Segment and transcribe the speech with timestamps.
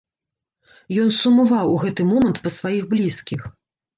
[1.01, 3.41] Ён сумаваў у гэты момант па сваіх блізкіх.